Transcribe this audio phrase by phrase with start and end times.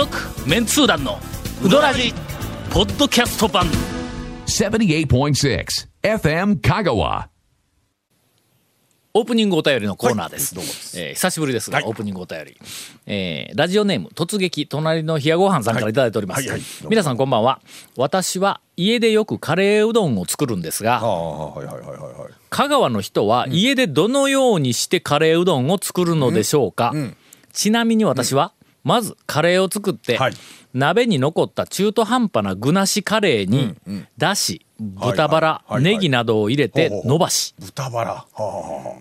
[0.00, 0.16] 続
[0.48, 1.18] メンツー団の
[1.62, 2.14] ウドラジ
[2.70, 3.66] ポッドキャスト版
[4.46, 5.66] 78.6
[6.02, 7.26] FM Kagawa.
[9.12, 10.54] オープニングお便りのコーナーです。
[10.56, 12.56] はいどうもですえー久しぶりですが、オープニングお便り。
[13.06, 16.38] えーラジオネーム、突撃、隣の冷やごはんさんからいただいております。
[16.38, 17.60] はいはいはいどうも皆さんこんばんは。
[17.98, 21.00] 私は家でよくカレーうどんを作るんですが、
[22.48, 26.94] 香川の人は家でどのようにしてカレーうどんを作るのでしょうか、
[27.52, 30.32] ちなみに私は、まずカレーを作って、はい。
[30.72, 33.74] 鍋に残った中途半端な具なしカレーに、
[34.16, 35.82] だし豚バラ、はいはい。
[35.82, 38.26] ネギなどを入れて伸ばし豚バラ。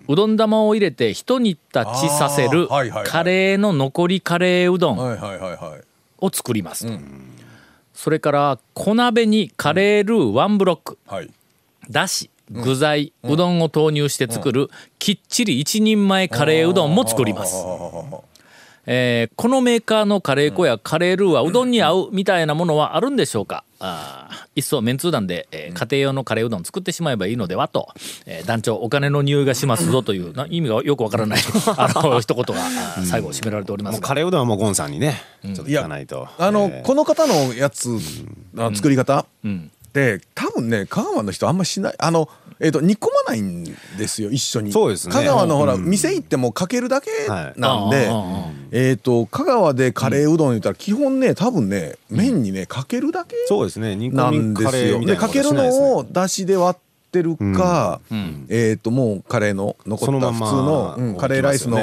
[0.08, 1.60] うどん玉を入れて一煮立
[2.02, 2.68] ちさせる
[3.06, 5.00] カレーの残りカレーうどん
[6.20, 6.94] を作りますと、
[7.94, 11.30] それから小鍋にカレールーワンブロック、はい。
[11.90, 17.64] だし具材、うどんを投入して作る、きっちり一人前カレーうどんも作ります、
[18.86, 23.64] えーこのメーカーのカレー粉やカレールーはうどんに合うみたいなものはあるんでしょうか？
[23.80, 27.90] あー一層メンツー団で、えー家庭用のカレーうどん作ってしまえばいいのではと、
[28.26, 31.40] えー団長お金の匂いがしますぞというな意味がよくわからない
[31.78, 32.62] あの一言が
[33.06, 34.02] 最後締められております。
[34.02, 36.28] カレーうどんはもうゴンさんにね、ちょっと聞かないと。
[36.38, 37.90] あの、えーこの方のやつ、
[38.58, 39.26] あ作り方、
[39.94, 42.30] で多分ね香川の人あんましないあの、
[42.62, 44.72] えー、と煮込まないんですよ一緒に。
[44.72, 45.14] そうですね。
[45.14, 45.86] 香川のほら、うん。
[45.86, 47.60] 店行ってもかけるだけはい。
[47.60, 48.10] なんで、
[48.72, 53.96] えー、と香川でカレーうどん言ったら基本ね多分ね麺にねかけるだけそうですね。
[53.96, 55.00] 煮な込みカんですよ。
[55.00, 56.89] レーみかけるのをだしで割って
[57.24, 58.00] るか、
[58.50, 61.78] えっ、ともうカレーの残った普通そのカレーライスの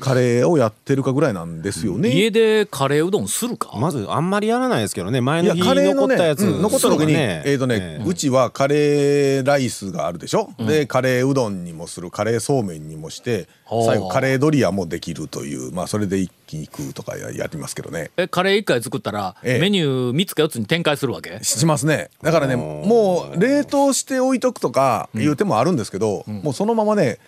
[0.00, 2.10] カレーをやってるかぐらいなんですよね。
[2.10, 5.20] 家でカレーうどんするか、まずあんまりやらないですけどね。
[5.20, 8.04] 前の日カレーのね、残ったやつ、うん残った時に、ねえっ、とね、ええ。
[8.08, 13.48] うちはカレーライスがあるでしょ、でカレーうどんにもするカレーそうめんにもして
[13.86, 18.10] 最後カレードリアもできるというまあそれで一気に食うとかややりますけどね。
[18.16, 19.60] えカレー1回作ったら、ええ。
[19.60, 21.38] メニュー3つか4つに展開するわけ？
[21.42, 22.10] しますね。
[22.22, 27.18] だからねもう冷凍して置いとくとかいう手もあるんですけど、もうそのままね、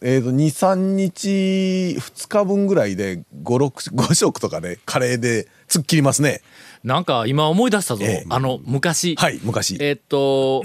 [0.00, 1.28] えー、と23日
[1.98, 6.40] 2日分ぐらいで56食とかでカレーで突っ切りますね。
[6.82, 8.26] なんか今思い出したぞ、ええ。
[8.30, 10.64] あの昔、はい昔、えーっと、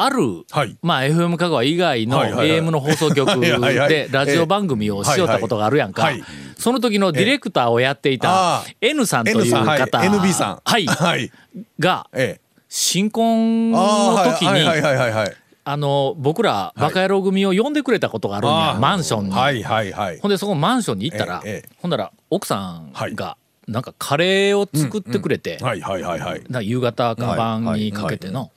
[0.00, 0.78] ある、はい。
[0.80, 2.60] まあ FM 香川以外のはいはいはい。
[2.60, 3.88] AM の放送局 はいはいはい。
[3.88, 6.24] でラジオ番組をしよったことがあるやんか、はいはい。
[6.56, 10.60] その時のディレクターをやっていた N さんというさん、はい、方、NB さん。
[10.64, 11.32] はい、はい。
[11.80, 12.40] がええ。
[12.68, 14.64] 新婚のあ時にーはい。
[14.64, 20.18] はいはいはいはいあの僕らバカ野郎組を呼んでくれたことがあるんや、マンションに、はいはいはい。
[20.18, 21.76] ほんでそこマンションに行ったら、ええええ。
[21.82, 23.14] ほんなら奥さんはい。
[23.14, 23.36] が
[23.66, 26.42] なんかカレーを作ってくれて、はいはいはいはい。
[26.48, 28.50] な夕方か晩にかけての、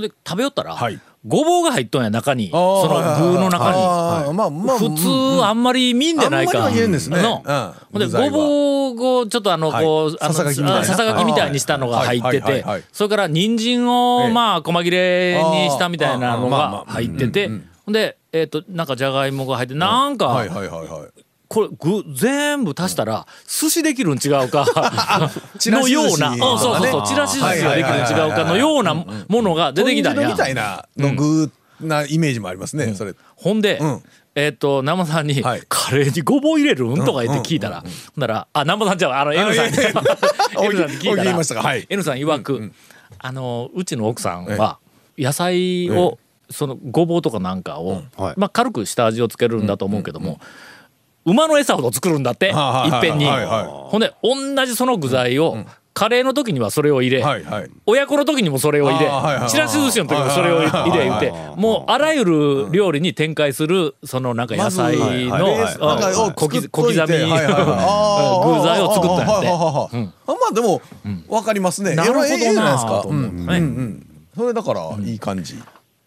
[0.00, 0.98] ほんで食べよったら、はい。
[1.26, 2.50] ごぼうが入っとんや中に。
[2.50, 2.56] そ
[2.88, 3.76] の具の中に。
[3.76, 6.64] あーまあまあ普通あんまり見んでないか。
[6.64, 7.22] あんですね。
[7.22, 7.42] の。
[7.44, 7.72] うん。
[7.92, 9.84] ほんでごぼうをちょっとあのはい。
[9.84, 10.78] こうあのささがきみたいな。
[10.80, 12.84] あささがきみたいにしたのが入ってはいはいてはいはい。
[12.92, 14.32] それから人参をええ。
[14.32, 17.50] まあ細切れにしたみたいなのが入ってて
[17.84, 24.64] ほんでえっとなんかじゃがいもが入ってなんかはいはいはいはいこれ具全部足したら寿司できるん違うか
[25.66, 30.28] のような、うんそうそうそうねちらし寿司ができるん違うかのようなものが出てきたんや。
[30.28, 31.50] みたいなの具
[31.80, 33.14] なイメージもありますね、それ。
[33.34, 34.02] ほんで、うん。
[34.36, 35.62] えっ、と南波さんに、はい。
[35.68, 37.90] カレーにごぼう入れるん?」とか言って聞いたら、ほん
[38.20, 39.76] なら「あ南波さんじゃああの N さんに。
[39.82, 41.86] N さんに聞いたらはい。
[41.90, 42.72] N さん曰く、
[43.18, 44.78] あのうちの奥さんは
[45.18, 46.16] 野菜を、
[46.48, 48.34] そのごぼうとかなんかを、はい。
[48.36, 50.40] まあ、軽く下味をつけるんだと思うけども、
[51.30, 55.56] 馬の餌ほど作るんだって、はいっぺんに、ほんで同じその具材を、
[55.92, 57.24] カレーの時にはそれを入れ、
[57.86, 59.10] 親子の時にもそれを入れ、
[59.48, 67.20] ちらし寿司の時もそれを入れ言うてもうあらゆる料理に展開するそのなんか野菜の小刻み具材
[68.80, 70.10] を作ったんやって。
[70.26, 70.80] まあでも
[71.28, 71.94] わかりますね。
[71.94, 75.56] なるほどなと思ううんねそれだからいい感じ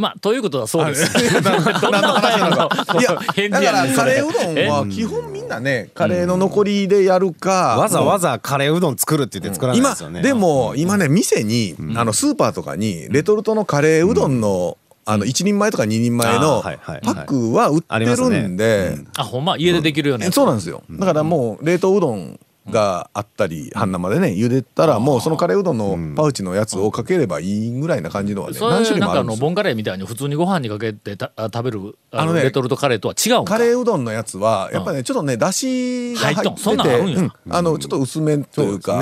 [0.04, 1.18] まあということはそうです。
[1.18, 1.32] はい。
[1.82, 10.22] どんなお便いや返だからカレーうどんは基本みんなねカレーの残りでやるかわざわざカレーうどん作るって言って作らない今ですよね。
[10.22, 18.98] でも今ね店にあのスーパーとかにレトルトのカレーうどんのあの1人前とか2人前あのパックは売ってるんで。
[19.18, 19.58] あほんま？
[19.58, 20.30] 家でできるよね。
[20.32, 20.84] そうなんですよ。
[20.90, 22.38] だからもう冷凍うどん
[22.70, 33.54] があったり半生でね茹でたらもうそのカレーうどんのパウチのやつをかければいいぐらいな感じのはねそ何種類もあるんですボンカレーみたいに普通にご飯にかけて食べるああのレトルトカレーとは違うんか？
[33.54, 36.58] カレーうどんのやつはやっぱねちょっとねだしが入入っとん。
[36.58, 37.16] そんなんあってるんや。
[37.16, 37.54] てうん。
[37.54, 38.98] あのちょっと薄めというか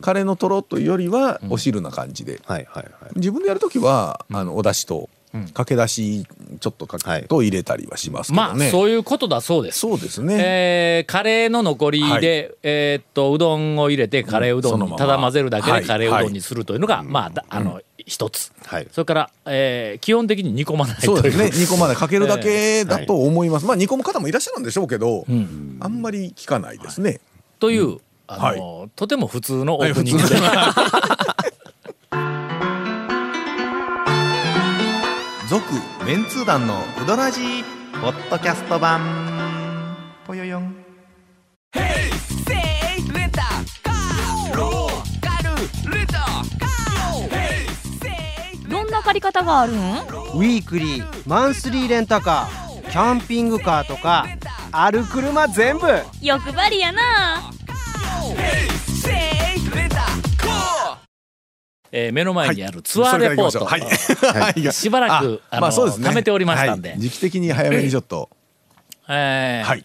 [0.00, 2.40] カレーのとろというよりはお汁な感じで。
[2.46, 3.12] はいはいはい。
[3.16, 5.08] 自分でやるときはあのお出汁と
[5.52, 6.26] かけだし
[6.60, 7.22] ちょっとかはい。
[7.22, 8.70] けと入れたりはしますけまあどね。
[8.70, 9.80] そういうことだそうです。
[9.80, 10.36] そうですね。
[10.38, 12.24] えーカレーの残りで、はい。
[12.62, 15.80] えーっとうどんを入れてカレーうどんにただ混ぜるだけはい。
[15.82, 18.86] でカレーうどんにするというのが、まあだあの一つ、はい。
[18.90, 21.44] それから、えー基本的に煮込まないといそううですね。
[21.46, 21.96] 煮込まない。
[21.96, 23.66] かけるだけだと思います。
[23.66, 25.76] まあ煮込む方もいらっしゃるんでしょうけど、ん。
[25.80, 27.20] あんまり聞かないですね。
[27.60, 27.98] という、
[28.28, 30.36] あのとても普通のオはいープニングで、
[36.08, 37.64] メンツー団のウドラジー
[38.00, 38.98] ポッドキャスト版。
[40.26, 40.74] ぽよよん。
[48.70, 54.26] どんな借り方があるんウィークリーマンスリーレンタカーキャンピングカーとか
[54.72, 55.86] ある車全部。
[56.22, 57.52] 欲張りやな
[61.92, 63.80] えー目の前にあるツアーレポート、はい。
[63.80, 64.62] はい。
[64.72, 66.08] しばらくあの、まあそうですね。
[66.08, 67.00] 貯めておりましたんで、はい。
[67.00, 68.28] 時期的に早めにちょっと。
[69.08, 69.84] えーはい。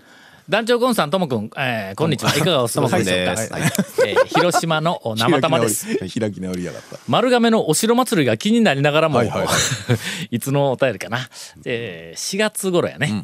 [0.49, 2.35] 団長ゴンさんともくん、えーこんにちは。
[2.35, 5.97] いかがお過ごしでしょうか、ともくんえー広島のお生玉です。
[5.97, 6.97] 開き直り開き直りやがった。
[7.07, 10.35] 丸亀のお城祭りが気になりながらも、はいはいはい。
[10.35, 11.29] いつのお便りかな、
[11.65, 13.23] えー4月頃やね、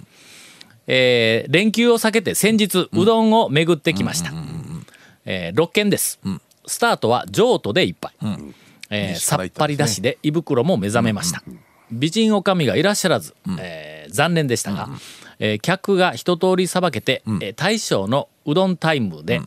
[0.88, 4.32] えー連休を避けて先日うどんを巡ってきました、
[5.26, 6.20] えー6軒です、
[6.66, 8.14] スタートは譲渡で一杯、
[8.90, 11.44] えー西さっぱりだしで胃袋も目覚めました、
[11.92, 14.90] 美人女将がいらっしゃらず、えー残念でしたが、
[15.38, 19.42] えー客が一通りさばけて、えー大将のうどんタイムで、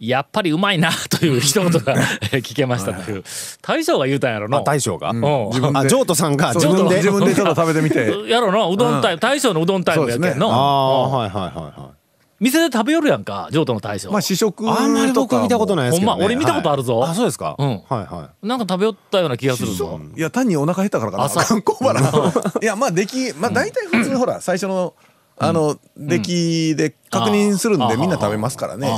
[0.00, 1.94] やっぱりうまいなという一言が
[2.32, 3.22] えー 聞けましたという
[3.62, 4.58] 大将が言うたんやろな。
[4.58, 5.20] あ大将が、うん。
[5.48, 5.78] 自分で。
[5.78, 6.96] あ譲渡さんが自分で。
[6.96, 8.10] 自分でちょっと食べてみて。
[8.28, 11.99] やろなうどんタイム、大将のうどんタイムやけんの、ああはいはいはいはい
[12.40, 15.76] 店で食べよるやんか譲渡の大将、まあ試食あんまり僕見たことい。
[15.76, 16.98] ないですけど、ね、ほんま俺見たことあるぞ。
[16.98, 17.10] はい。
[17.10, 17.68] あそうですか、うん。
[17.68, 20.00] はいはなんか食べよったような気がするぞ。
[20.16, 21.24] いや単にお腹減ったからかな。
[21.24, 22.00] 朝観光バラ。
[22.62, 24.94] いやまあ出来まあ大体普通ほら最初の
[25.36, 28.90] あの出来で確認するんでみんな食べますからね。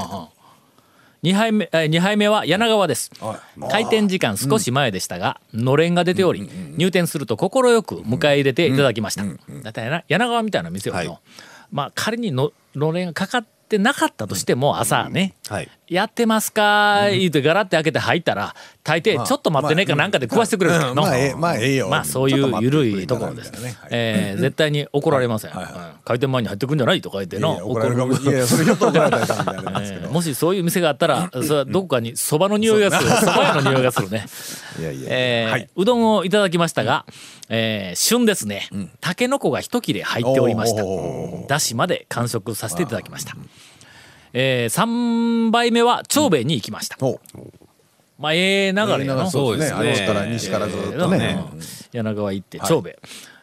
[1.25, 3.11] 2杯目、えー、2杯目は柳川です。
[3.21, 3.71] はい。
[3.71, 7.51] 開店時間少し前でしたが、のれんが出ており、入店すると快
[7.83, 9.25] く迎え入れていただきました、
[9.63, 11.19] だってや柳川みたいな店をの、はい
[11.73, 15.69] まあ仮にののれんがかかってなかったとしても朝ね、はい。
[15.87, 17.09] やってますか？
[17.11, 20.79] 言うてガラって開けて入ったら大抵ちょっと待ってねかなんかで食わしてくれる。
[20.81, 20.97] のうん。
[20.97, 21.89] まあええまあええよ。
[21.91, 23.53] まあそういう緩いところです
[23.91, 25.51] えー絶対に怒られません、
[26.07, 27.57] 開店前に入ってくんじゃないとか言っての。
[27.57, 28.05] や怒られるれ
[30.09, 33.11] もしそういう店があったらそれはどこかにそばの匂いがする。
[33.11, 34.25] そば屋の匂いがするね、
[34.81, 37.05] えうどんをいただきましたが、
[37.51, 38.71] えー旬ですね、
[39.03, 40.83] たけのこが一切れ入っておりました。
[41.47, 43.37] だしまで完食させていただきました、
[44.33, 47.21] え3杯目は長兵衛に行きました、お
[48.19, 49.75] まあええ流れやのそうですね。
[49.75, 50.05] あそうですね。
[50.05, 51.45] っちから西からずっとえーね。
[51.53, 51.61] うん。
[51.93, 52.99] 柳川行って長兵衛、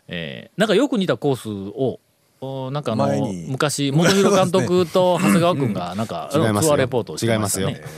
[0.07, 1.99] えーなんかよく似たコースを
[2.41, 6.69] おなんかあの昔本広監督と長谷川君がなんか、 違いますよ。
[6.69, 7.65] ツアーレポートをしてましたね。
[7.65, 7.89] 違います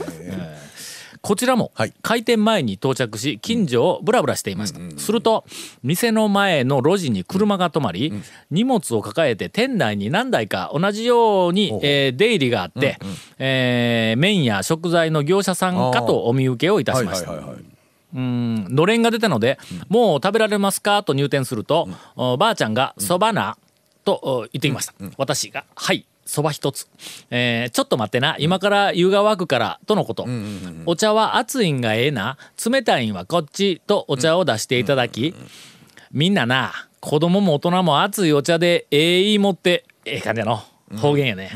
[1.22, 1.94] こちらもはい。
[2.02, 5.44] 開店前に到着し近所をブラブラしていました、すると
[5.82, 8.12] 店の前の路地に車が止まり、
[8.50, 12.98] 荷物を抱えて店内に何台か同じように、えー出入りがあって、
[13.38, 17.32] えー麺や食材の業者さんかとお見受けをいたしました。
[18.14, 19.58] うんのれんが出たので、
[19.88, 21.02] もう食べられますか？
[21.04, 23.56] と入店すると、おばあちゃんが「そばな」
[24.04, 26.88] とお言ってきました、私が「はいそば一つ、
[27.30, 28.36] えーちょっと待ってな。
[28.38, 30.26] 今から湯が沸くから」とのこと、
[30.86, 32.36] お茶は熱いんがええな。
[32.64, 33.80] 冷たいんはこっち。
[33.86, 35.34] とお茶を出していただき、
[36.12, 40.62] みんなな子供も大人も熱いお茶でええいいもってええ感じやの。
[40.98, 41.50] 方言やね、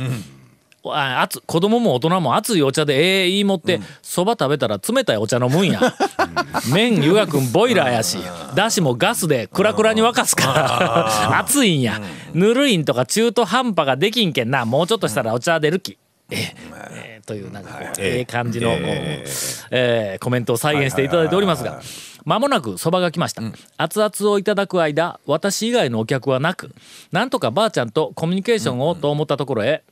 [0.95, 5.81] あ熱子供も大人も熱いお茶でええいいもってそば、食べたら冷たいお茶飲むんや。
[6.73, 8.19] 麺湯がくんボイラーやし
[8.55, 12.01] だしもガスでクラクラに沸かすから熱いんや。
[12.35, 15.99] ぬるいんとか中途半端ができんけんなもうちょっとしたらお茶出るき。
[16.31, 16.55] ええ。
[16.91, 19.25] ええというなんかええ感じの、え
[19.71, 20.19] え。
[20.21, 21.81] コメントを再現していただいておりますが
[22.25, 23.43] まもなくそばが来ました、
[23.77, 26.75] 熱々をいただく間私以外のお客はなく
[27.13, 29.85] なんとかばあちゃんとコミュニケーションをと思ったところへ、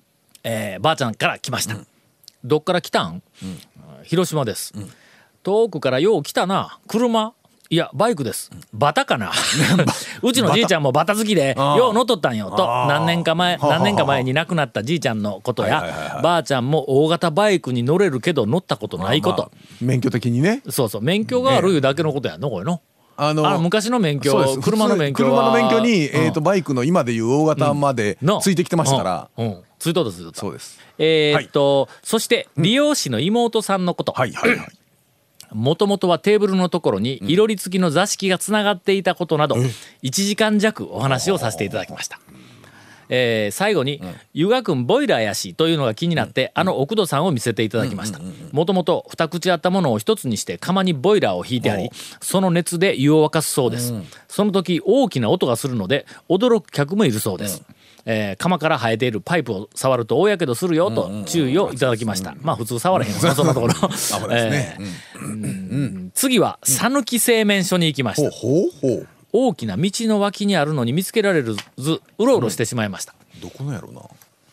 [0.44, 1.76] えーばあちゃんから来ました、
[2.44, 3.22] どっから来たん、
[4.04, 4.72] 広島です、
[5.42, 6.78] 遠くからよう来たな。
[6.86, 7.34] 車？
[7.70, 8.50] いやバイクです。
[8.72, 9.32] バタかな？
[10.22, 12.50] うちのじいちゃんもバタ好きでよう乗っとったんよ。
[12.50, 16.20] と何年か前何年か前に亡くなったじいちゃんのことや。
[16.22, 19.42] ばあちゃんも大型バイクに乗れるけど乗ったことないこと。
[19.42, 20.62] まあ免許的にね。
[20.68, 22.40] そうそう免許があるいうだけのことやん。
[22.40, 22.80] のこれの。
[23.16, 24.56] あのあ昔の免そうです。
[24.56, 26.24] 許車の免許車はの免許に、うん。
[26.26, 28.40] えー、とバイクの今でいう大型までの。
[28.40, 30.28] ついてきてましたから、うんうんついとったついと。
[30.30, 30.80] ったそうです。
[30.98, 34.68] えーっと、そして理容師の妹さんのこと、はいはいはい。
[35.52, 39.70] もともとはテーブルのところにいろり付きの座敷がつながっていたことなど1
[40.10, 42.18] 時間弱お話をさせていただきました。
[43.08, 44.00] えー最後に
[44.32, 48.20] 「湯河君ボイラーやし」というのが気になって、あの奥戸さんを見せていただきました。
[48.52, 53.94] もともと二口あったものを一つにして釜にボイラーを引いてありその熱で湯を沸かすそうです、
[54.28, 57.62] その時大きな音がするので驚く客もいるそうです、
[58.06, 63.18] えー釜から生えているパイプを触ると大やけどするよと注意をいただきました、まあ普通触らへんよ。
[63.22, 63.74] なそんなところ。
[66.14, 69.08] 次は讃岐製麺所に行きました、ほうほうほう。
[69.32, 74.00] 大きな道の脇にあるのに見つけられるずうろうろしてしまいました、どこのやろうな。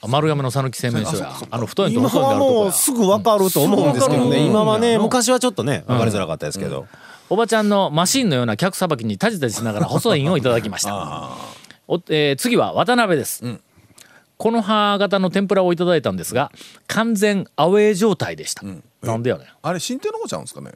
[0.03, 1.33] あ丸亀の讃岐製麺所や。
[1.51, 2.61] あの太いと今細いあはるとこや。
[2.63, 5.01] もうすぐ分かると思うんですけどすぐ分かるね今はねうん。
[5.03, 6.87] 昔はちょっとね分かりづらかったですけど。
[7.29, 11.29] おばちゃんのマシンのような客さばきにタジタジしながら細いんをいただきました
[11.91, 13.43] お、えー次は渡辺です、
[14.37, 16.49] この葉型の天ぷらをいただいたんですが
[16.87, 18.63] 完全アウェー状態でした、
[19.01, 19.47] なんでやねん。
[19.61, 20.71] あれ新店の方ちゃうんですかね？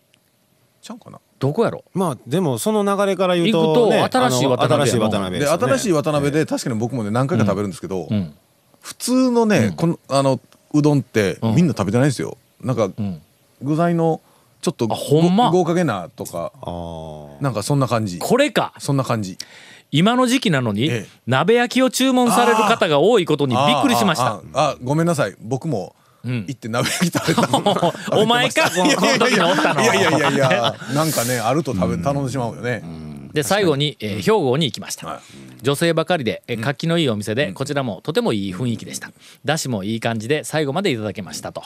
[0.81, 1.21] ちゃうんかな？
[1.39, 1.85] どこやろ？
[1.93, 5.51] まあでもその流れから言う行くととね新しい渡辺新しい渡辺でね。
[5.51, 8.35] 新しい渡辺で確かに僕もね何回か食べるんですけど、ん。
[8.81, 10.41] 普通のね、このあの
[10.73, 11.55] うどんってん。
[11.55, 12.37] みんな食べてないんですよ。
[12.61, 13.21] なんか、ん。
[13.61, 14.19] 具材の
[14.61, 15.49] ちょっとあほんま？
[15.49, 16.51] ご豪華げなとか
[17.41, 18.19] なんかそんな感じ。
[18.19, 18.73] これか。
[18.79, 19.37] そんな感じ。
[19.95, 21.07] 今の時期なのに、ええ。
[21.25, 24.41] 鍋焼きを注文される方が多いことにびっくりしました。
[24.53, 25.35] あごめんなさい。
[25.39, 25.95] 僕も
[26.27, 26.45] ん。
[26.47, 32.83] 行って鍋焼き食べたのお前かこの時におったのいやいやいやいや なんかねあると食べ頼んでしまうよね
[33.35, 35.19] で最後に、えー兵庫に行きました、はい。
[35.61, 39.11] 女性ばかりで、えー活気のいいお店で、こちらもとてもいい雰囲気でした。
[39.43, 41.61] だしもいい感じで最後までいただけましたと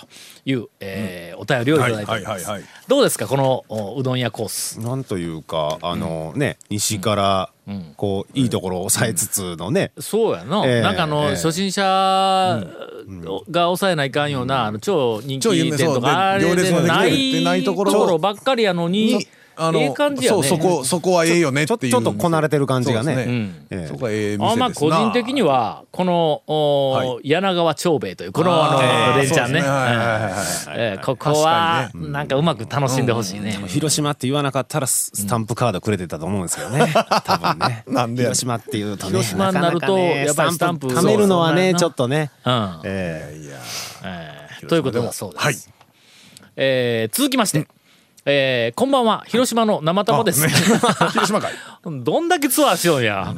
[0.46, 4.80] いう、えーお便りをいただいてどうですかこのおうどん屋コース？
[4.82, 7.50] なんというかあのね西から
[7.96, 9.92] こういいところを抑えつつのね。
[10.00, 11.84] そうやな、ええなんかあの、ええ初心者
[13.52, 19.28] が抑えないかんような、あの超人気店とかあれででないところろばっかりやのにに
[19.60, 20.44] あのええ感じやね。
[20.44, 21.92] そうそこそこはええよねっていう。
[21.92, 23.14] ちょっとこなれてる感じがね。
[23.14, 23.68] そうですうん。
[23.70, 23.88] ええ。
[23.88, 24.52] そこはええ店ですな。
[24.52, 29.54] あまあ個人的にはこの、おは柳川長兵衛というこのあのあーレンちゃん。
[29.54, 29.62] ね
[31.04, 33.60] ここは確なんかうまく楽しんでほしいね。
[33.68, 36.92] 広島って言わなかったらススタンプカードくれてたと思うんですけどね。
[37.26, 37.84] 多分ね。
[37.88, 42.32] なんで広島っていうとね広島になるとかかねやっぱりスタンプ貯めるのはねちょっとね。
[42.46, 42.80] うん。
[42.86, 43.58] えいや
[44.06, 45.44] えーということだそうです。
[45.44, 45.56] はい。
[46.56, 47.68] えー続きまして、
[48.26, 49.24] えーこんばんは。
[49.28, 50.44] 広島の生玉です。
[50.44, 50.54] あね。
[51.12, 53.34] 広島会どんだけツアーしようや。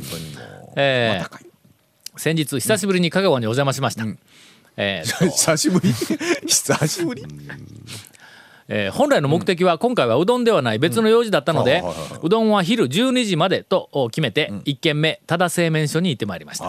[0.75, 1.51] えー
[2.17, 4.05] 先日久しぶりに香川にお邪魔しました。
[4.77, 5.91] えーと 久しぶり。
[6.45, 7.25] 久しぶり。
[8.67, 11.83] えー本来の目的は今回はうどんではない別の用事だったので
[12.23, 16.65] うどんは昼12時までとお決めて1軒目多田製麺所に行ってまいりました。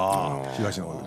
[0.57, 1.02] 東の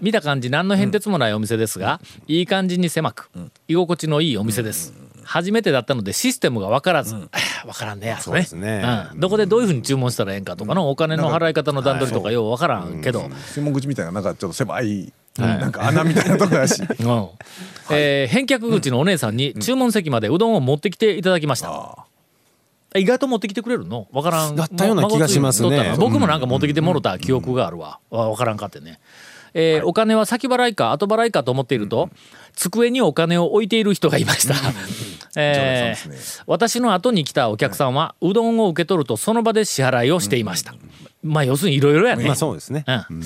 [0.00, 3.30] 見た感じ何の変哲もないお店ですが、いい感じに狭く、
[3.66, 4.92] 居心地のいいお店です、
[5.26, 7.14] 初めてだったのでシステムが分からず、
[7.66, 8.20] 分からんねや。
[8.20, 8.82] そうですね。
[9.12, 9.20] うん。
[9.20, 14.22] どこでどういうふうに注文したらええんかとかのお金の払い方の段取りとかよう分からんけど、専門口みたいななん。
[14.24, 15.72] かちょっと狭いなん。
[15.72, 17.28] か穴みたいなとこだしうん。
[17.90, 19.36] えー返却口のお姉さん。
[19.36, 20.54] に注文席までうどん。
[20.54, 22.06] を持ってきていただきました、
[22.94, 24.56] 意外と持ってきてくれるの分からん。
[24.56, 26.40] だったような気がしますね僕もなん。
[26.40, 28.56] か持ってきてもろた記憶があるわ、わ分からん。
[28.56, 28.98] かってね、
[29.58, 32.10] えーお金は先払いか後払いかと思っていると、
[32.54, 34.54] 机にお金を置いている人がいました、
[35.34, 40.74] えー常連さん私の後に来たお客さんはうどんを受け取るとその場で支払いをしていました、
[41.22, 42.84] まあ要するにいろいろやね、まあそうですね。
[42.86, 43.22] うん。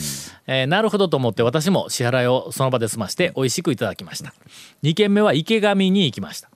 [0.47, 4.33] えーなるほどと思って私も支払いをその場で済まして美味しくいただきました。
[4.83, 6.50] 2軒目は池上に行きました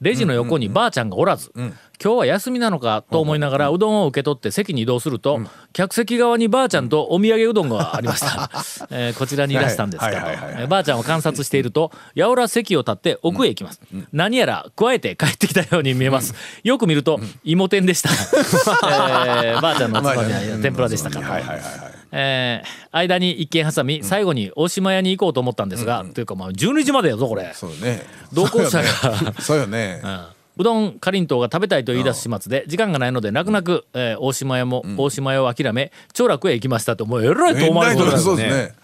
[0.00, 5.40] レジの横にばあちゃんがおらず、今日は休みなのかと思いながらうどんを受け取って席に移動すると、
[5.72, 8.50] 客席側にばあちゃんとお土産うどんがありました、
[8.90, 13.80] えーこちらにいらしたんですかとはいはいはいはいえーばあちゃんを観察しているとやおら席を立って奥へ行きます、
[14.12, 16.34] 何やら加えて帰ってきたように見えます、
[16.64, 18.10] よく見ると芋天でした、
[19.42, 20.24] えーばあちゃんのつまみは
[20.60, 21.20] 天ぷらでしたか。
[21.20, 27.52] ら、はいはいはいはいえー間に一軒挟み最後に大島屋に行こうと思ったんですが、というかまあ12時までやぞこれ。
[27.54, 28.02] そうよね。
[28.32, 29.34] 同行者が。
[29.40, 30.00] そうよね。
[30.56, 38.74] うどんかりんとうが食べたいと言い出す始末で時間がないので泣く泣く、えー大島屋も大島屋を諦め長楽へ行きましたともうえらい遠回りこですそうですね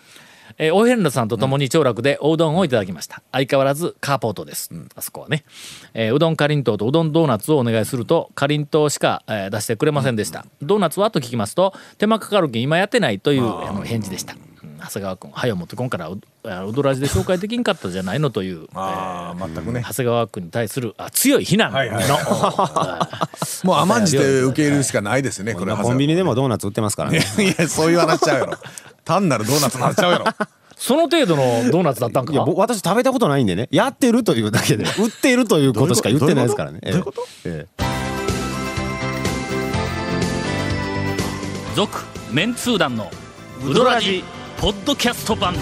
[0.63, 3.23] えー、お遍路さんと共に長楽でおうどんをいただきました。
[3.33, 5.43] 相変わらずカーポートです、あそこはね、
[5.95, 14.35] えーうどんかりんとうとうどんドーナツをお願いするとかりんとうしか、えー出してくれませんでした、ドーナツはと聞きますと手間かかるけん今やってないというあの返事でした。
[14.35, 14.79] うん。
[14.79, 19.83] 長谷川君はよ持ってこんからうあうどらじで紹介できんかったじゃないのという、えーああ全くね。
[19.83, 22.05] 長谷川君に対するあ強い非難の、はいはい。
[22.07, 23.29] あ
[23.65, 25.79] もう甘んじて受け入れるしかないですねこれは。
[25.79, 27.19] 今コンビニでもドーナツ売ってますからね。
[27.39, 28.59] いやそういう話ちゃうやろ
[29.05, 30.25] 単なるドーナツになっちゃうやろ。
[30.77, 32.33] その程度のドーナツだったんか？
[32.33, 33.69] いや僕私食べたことないんでね。
[33.71, 34.85] やってるというだけで。
[34.99, 36.81] 売っているということしか言ってないですからね。
[36.83, 37.23] どういうこと？
[37.45, 37.85] えええ。
[41.77, 41.99] 続
[42.33, 43.11] メンツー団の
[43.67, 44.25] ウドラジ
[44.59, 45.55] ポッドキャスト版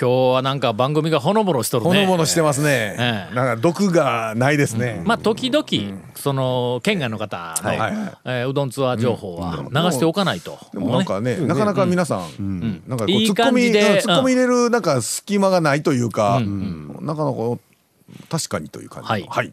[0.00, 1.90] 今日はなんか番組がほのぼのしとるね。
[1.90, 3.34] ほのぼのしてますね、ええ。
[3.34, 5.66] なんか毒がないですね、まあ時々、
[6.14, 7.72] その県外の方の、
[8.24, 16.40] えーうどんツアー情報は流しておかないと、でもなんかね、なかなか皆さん、なんかこういいツッコミ、感じでうんツッコミ入れるなんか隙間がないというか、
[17.00, 17.58] なかなか
[18.30, 19.12] 確かにという感じの。
[19.12, 19.26] はい。
[19.28, 19.52] はい。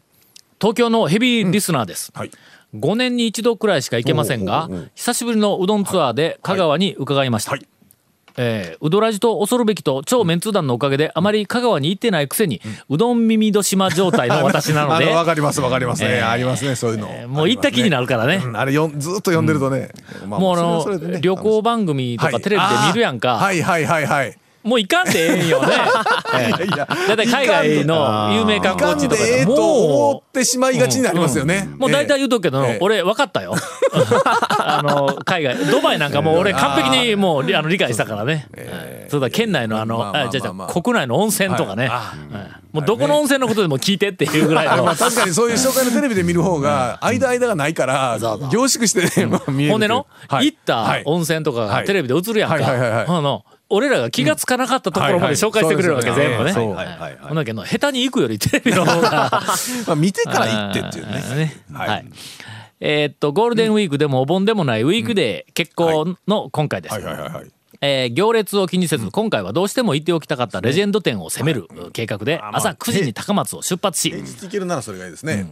[0.58, 2.30] 東京のヘビーリスナーです、はい。
[2.74, 7.66] 5年に一度くらいしか行けませんが久しぶりのうどんツアーで香川に伺いました、はい
[8.38, 16.18] えーうどらじと恐るべきと超メンツー団のおかげであまり香川に行ってないくせに、うどん耳戸島状態の 私なのでわかりますわかりますね。
[16.18, 17.08] えーありますね、そういうの。
[17.10, 19.90] えーもう行った気になるからねうんあれよんずっと読んでるとね。
[20.26, 24.34] まあもうあのね旅行番組とかテレビで見るやんか、はいはいはいはい。
[24.68, 25.68] もう行かんでええんよね。
[27.08, 31.68] だいたい海外の有名観いかん光地とかでええとでも思ってしまいがちになりますよね。
[31.78, 32.78] もう大体言うとくけど、ええ。
[32.80, 33.54] 俺分かったよ。
[34.60, 38.46] あの海外ドバイなんかもう俺完璧にもうりあの理解したからね。
[38.54, 39.08] ええ。
[39.10, 41.90] そうだ県内のあの、まあじゃあじゃあ国内の温泉とかね、
[42.72, 44.84] もうどこの温泉のことでも聞いてっていうぐらいの。
[44.84, 48.18] まあ確かにそういう紹介のテレビで見る方が間間がないから
[48.50, 50.46] 凝縮してねまあ見えるほんでの、はい。
[50.46, 52.56] 行ったはい温泉とかがテレビで映るやんか。
[52.56, 56.52] はいはいはいはいあの俺らが気がつかなかったところまで紹介してくれるわけ、全部ね。
[56.52, 56.72] そう。
[56.72, 57.12] はいはいはい。
[57.12, 59.30] はいほんだけど下手に行くよりテレビの方が。
[59.86, 61.56] まあ見てから行ってっていうね。
[61.72, 61.88] はい。
[61.88, 62.06] はい。
[62.80, 66.92] えーっとゴールデンウィークでもお盆でもないウィークデー結構の今回です。
[66.94, 67.46] はいはいはいはい。
[67.80, 75.46] えー行列を気にせず、今回はどうしても行っておきたかったレジェンド店を攻める計画で朝9時に高松を出発し平日行けるならそれがいいですね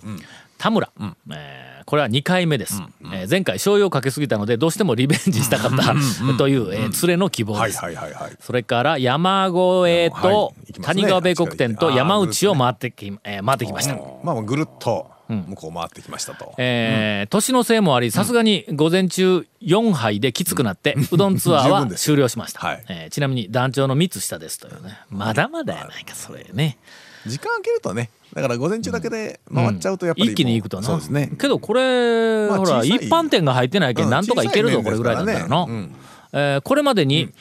[0.57, 0.59] うん。
[0.59, 0.91] 田村、
[1.33, 2.83] えーこれは2回目です、
[3.13, 5.95] えー前回醤油をかけすぎたのでどうしてもリベンジしたかった。
[6.37, 7.83] という、えー連れの希望はいです。
[7.85, 13.95] はいはいはいそれから山越えと谷川米国店と山内を回ってき,、えー回ってきました。
[13.95, 16.55] まあまあぐるっと向こう回ってきましたと。
[16.59, 22.85] えー年のせいもありさすがに午前中4杯できつくなって、うどんツアーは終了しました、はい。
[22.89, 24.99] えーちなみに団長の3つ下ですというね。
[25.09, 26.79] まだまだやないかそれね、
[27.27, 31.33] 時間空けるとねだから午前中だけで回っちゃうとやっぱりもう一気に行くとなそうですね。
[31.39, 37.33] けどこれ、ほらまあ小さい一般店が入ってないけんうんなんとかいけるぞこれぐらいだったらの、面ですからねえーこれまでに、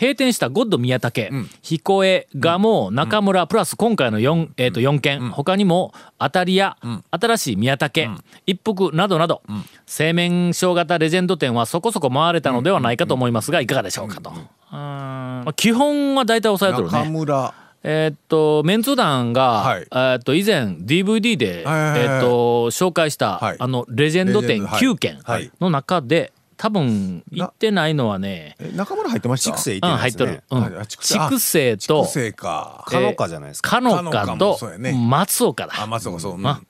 [0.00, 6.78] 閉店したゴッド宮武、彦根、蒲生、中村、プラス今回の 4,、えー、と4軒、他にも当たり屋、
[7.10, 8.08] 新しい宮武、
[8.46, 9.42] 一服などなど、
[9.84, 14.30] 製麺小型レジェンド店はそこそこ回れたのではないかと思いますがいかがでしょうかと。
[14.30, 14.40] うーん。
[14.72, 17.10] まあ基本は大体抑えとる中ね。
[17.10, 19.82] 村えーっとメンツ団が、はい。
[19.82, 22.26] えーっと以前 DVD で、はいはいはいえーっと
[22.70, 23.56] 紹介した、はい。
[23.58, 24.82] あのレジェンド店レジェンドはい。
[24.82, 25.50] 9軒はい。
[25.60, 30.24] の中で多分行ってないのはね、え中村入ってました畜生いてうん、ないですね。
[30.26, 30.72] 入っとる。
[30.72, 30.80] うん。
[30.82, 32.84] あ畜生と畜生か。
[32.86, 33.70] かのかじゃないですか？
[33.70, 34.58] かのかと
[34.94, 35.72] 松岡だ。
[35.82, 36.46] あ松岡そううん。
[36.46, 36.60] あ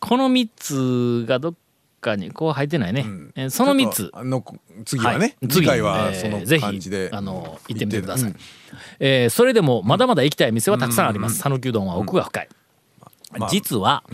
[0.00, 1.54] この3つがどっ
[2.08, 3.02] かにこう入ってないね。
[3.02, 3.32] ん。
[3.36, 4.10] えーその3つ。
[4.14, 4.44] の
[4.84, 5.36] 次はね。
[5.42, 5.48] い。
[5.48, 8.36] 次回はえーそのぜ感じでひあの行ってみてください、うん。
[9.00, 11.40] えーそれでもまだまだ行きたい店はたくさんあります。
[11.40, 12.48] 讃岐、うどんは奥が深い、
[13.38, 14.04] まあ実は、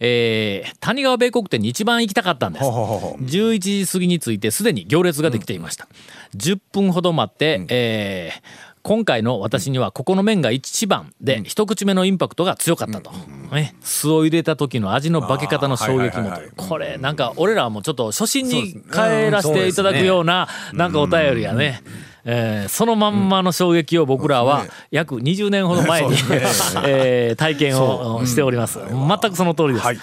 [0.00, 2.64] えー谷川米国店に一番行きたかったんです。
[2.64, 5.88] ほうほうほうほう11時過ぎに着いてすでに行列ができていました、
[6.36, 13.12] 10分ほど待って、えー今回の私にはここの麺が一番で、一口目のインパクトが強かったと、
[13.50, 21.80] ね、酢を入れた時の味の化け方の衝撃もこれなんか俺らはもうちょっと初心に帰らせていただくようななんかお便りやね。
[22.26, 26.12] えーそのまんまの衝撃を僕らは約20年ほど前に、
[26.84, 28.80] えー体験をしております。
[28.80, 29.86] 全くその通りです。
[29.86, 29.98] はい。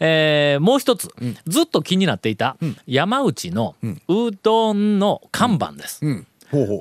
[0.00, 1.08] えーもう一つ、
[1.46, 2.56] ずっと気になっていた
[2.88, 3.76] 山内の
[4.08, 6.04] うどんの看板です。
[6.04, 6.26] うん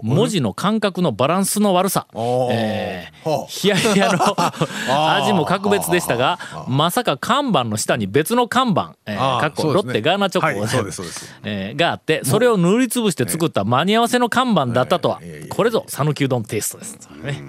[0.04, 2.06] 文字の感覚のバランスの悪さ、
[2.52, 3.48] えーはあ。
[3.48, 4.20] ヒヤヒヤの
[5.16, 9.74] 味も格別でしたがまさか看板の下に別の看板、えーかっこね。
[9.74, 10.56] ロッテガーナチョコ、はい
[11.44, 16.98] えーがあってそれを塗りつぶして作った間に合わせの看板だったとは、これぞ讃岐うどんテイストです。
[17.24, 17.44] ね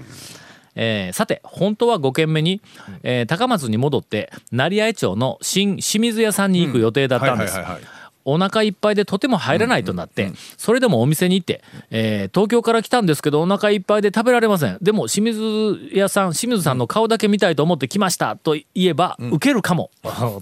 [0.77, 2.61] えーさて本当は5軒目に、
[3.03, 7.55] えー高松に戻って成合町の新清水屋さんに行く予定だったんです。
[7.57, 14.79] はいはいはいはいお腹いっぱいでとても入らないとなって、それでもお店に行って、えー東京から来たんですけどお腹いっぱいで食べられません。
[14.83, 19.91] でも清水屋さん清水さんの顔だけ見たいと思って来ましたと言えば、受けるかも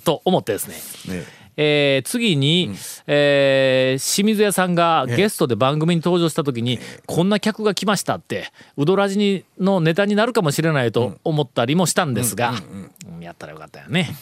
[0.05, 1.15] と思ってですね。
[1.15, 2.75] ねえー次に、
[3.07, 14.15] えー清水屋さんがゲストで番組に登場した時に、こんな客が来ましたってうどらじにのネタになるかもしれないと思ったりもしたんですが、うんやったらよかったよね。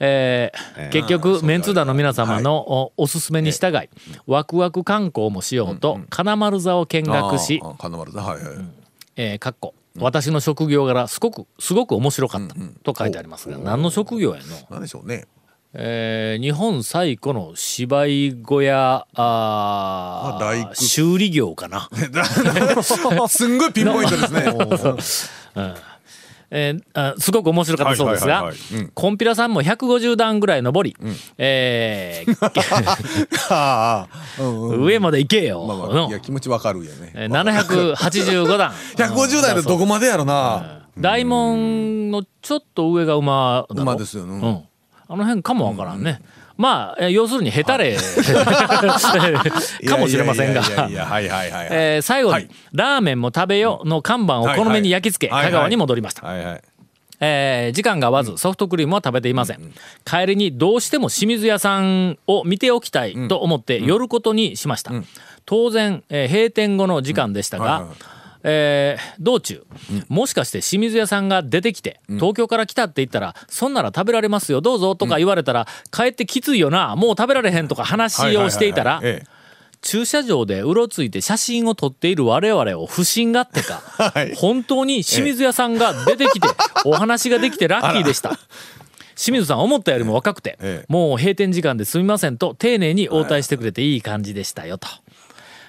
[0.00, 3.88] えー結局、メンツー団の皆様のおおすすめに従い、
[4.26, 8.54] ワクワク観光もしようと、金丸座を見学し金丸さんはいはい、
[9.16, 15.26] えーかっこ私の職業柄すごくすごく面白かったと書いてありますが、何の職業やの、なんでしょうね
[15.74, 21.88] えー日本最古の芝居小屋あーあ修理業かな。
[23.28, 24.44] すんごいピンポイントですね。
[26.50, 28.52] えーあすごく面白かったそうですが
[28.94, 30.96] コンピラさんも150段ぐらい登り、
[31.38, 32.36] えー
[33.50, 34.06] あ
[34.38, 37.12] あ、うんうん、上まで行けよ、まあまあのいや気持ちわかるよね。
[37.14, 40.86] えー785段150代でどこまでやろな。
[40.98, 44.34] 大門のちょっと上が馬馬ですよね。
[44.34, 44.64] うん、
[45.08, 46.20] あの辺かもわからんね、
[46.56, 47.96] まあえー要するにヘタレ
[49.86, 50.62] かもしれませんが。
[52.02, 52.48] 最後に、はい。
[52.72, 55.52] ラーメンも食べよの看板をこの目に焼き付け、はいはい。
[55.52, 56.62] 香川に戻りました、はいはい。
[57.20, 59.72] えー時間が合わずソフトクリームは食べていません、
[60.04, 64.92] 帰りにどうしても清水屋さんを見ておきたいと思って寄ることにしました、
[65.44, 67.90] 当然、えー閉店後の時間でしたが、はいはい
[68.48, 69.66] えー道中、
[70.08, 79.02] もしかして清水屋さんが出てきて、東京から来たって言ったらそんなら食べられますよどうぞとか言われたら、帰ってきついよなもう食べられへんとか話をしていたら、
[79.82, 84.34] 駐車場でうろついて写真を撮っている我々を不審がってか、 はい。
[84.34, 86.48] 本当に清水屋さんが出てきて
[86.84, 88.38] お話ができてラッキーでした。
[89.16, 90.86] 清水さん思ったよりも若くて、ええ。
[90.88, 94.88] もう閉店時間ですみませんと丁寧に応対してくれていい感じでしたよと。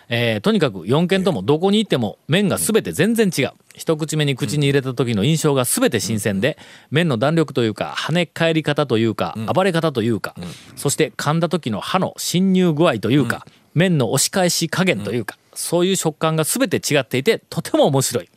[0.10, 3.52] えーとにかく4軒ともどこに行っても麺が全て全然違う。
[3.76, 6.58] 一口目に口に入れた時の印象が全て新鮮で
[6.89, 10.34] 麺の弾力というか跳ね返り方というか暴れ方というか
[10.76, 18.30] そして噛んだ時の歯の侵入具合というか麺の押し返し加減というかそういう食感が全て違っていてとても面白い。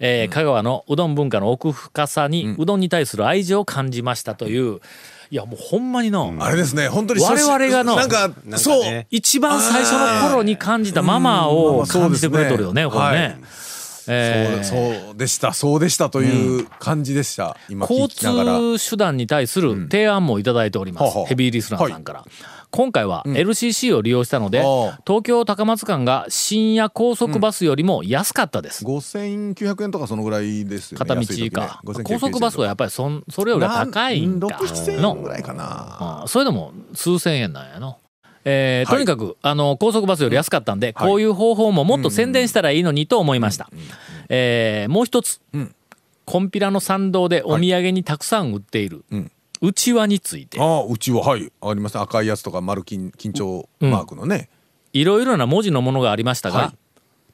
[0.00, 4.80] えー香川のうどん文化の奥深さにうどんに対する愛情を感じましたという
[5.30, 13.38] いやもうほんまにの、あれですね本当に我々がのなんかなんかそうね一番最初の頃に感じたママを感じてくれとるよね、うんこれね。
[13.40, 13.67] そう
[14.08, 14.64] えー。
[14.64, 15.52] そうでした。
[15.52, 18.58] そうでしたという感じでした、今聞交きながら。
[18.58, 21.26] 通手段に対する提案もいただいております、はあはあ。
[21.28, 22.24] ヘビーリスナーさんから。
[22.70, 25.00] 今回は LCC を利用したので、ああ。
[25.06, 28.84] 東京高松間が深夜高速バスよりも安かったです。
[28.84, 30.98] 5900円とかそのぐらいですよね。
[30.98, 36.20] 片道か、5900高速バスはやっぱりそんそれよりは高いんか67000円のぐらいかな。
[36.22, 37.98] うんそれでも数千円なんやの。
[38.50, 38.96] えーはい。
[38.96, 43.68] とにかくあの高速バスより安かったんで、こういう方法ももっと宣伝したらいいのにと思いました。
[44.30, 45.74] えーもう一つ、ん。
[46.24, 49.04] コンピラの参道でお土産にたくさん売っている、
[49.60, 50.60] うちわについて。
[50.60, 51.50] ああうちははい。
[51.62, 54.48] ありますね赤いやつとか丸金緊張マークのね、
[54.92, 56.87] いろいろな文字のものがありましたが、はい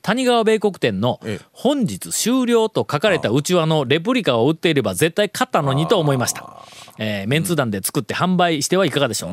[0.04, 6.62] 谷川米国店のええ「本日終了」と書かれたうちわのレプリカを売っていれば絶対買ったのにと思いました。
[6.98, 9.30] えーメンツ団で作って販売してはいかがでしょう、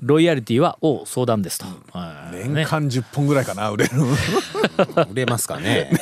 [0.00, 2.36] ロイヤリティは王相談ですと、はい。
[2.36, 3.92] ね年間10本ぐらいかな売れる。
[5.12, 5.90] 売れますかね。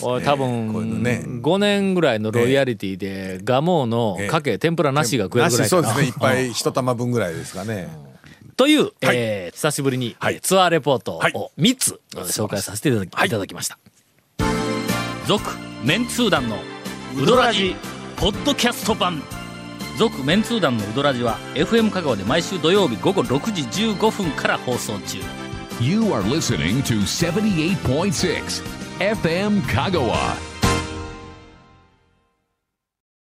[0.00, 1.24] 多分こういうのね。
[1.26, 5.82] 5年ぐらいのロイヤリティでガモーのかけ天ぷらなしが食えるぐらいかな。
[5.82, 6.06] そうですね。
[6.06, 8.15] いっぱい一玉分ぐらいですかね
[8.56, 10.40] という、えー久しぶりに、はい。
[10.40, 11.32] ツアーレポートはい。
[11.34, 13.78] を3つ紹介させていただき,、い、ただきました。
[15.26, 15.42] 続、
[15.84, 16.58] メンツー団の
[17.20, 17.74] ウドラジ
[18.16, 19.22] ポッドキャスト版。
[19.98, 25.18] 続メンツー団のウドラジは FM 香川で毎週土曜日午後6時15分から放送中。
[25.80, 28.62] You are listening to 78.6
[28.98, 30.16] FM Kagawa.